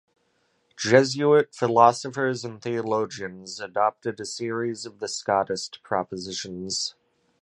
Jesuit 0.75 1.53
philosophers 1.53 2.43
and 2.43 2.59
theologians 2.59 3.59
adopted 3.59 4.19
a 4.19 4.25
series 4.25 4.83
of 4.87 4.97
the 4.97 5.05
Scotist 5.05 5.79
propositions. 5.83 6.95